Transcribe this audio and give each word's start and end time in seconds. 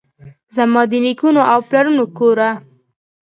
زما 0.55 0.81
دنیکونو 0.91 1.41
اوپلرونو 1.53 2.05
کوره! 2.17 2.49